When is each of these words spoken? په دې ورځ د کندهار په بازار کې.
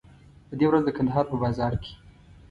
په 0.47 0.53
دې 0.59 0.65
ورځ 0.67 0.83
د 0.85 0.89
کندهار 0.97 1.25
په 1.29 1.35
بازار 1.43 1.73
کې. 1.83 1.93